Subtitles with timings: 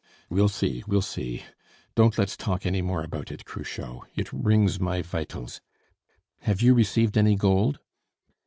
[0.31, 1.43] "We'll see, we'll see!
[1.93, 5.61] Don't let's talk any more about it, Cruchot; it wrings my vitals.
[6.39, 7.77] Have you received any gold?"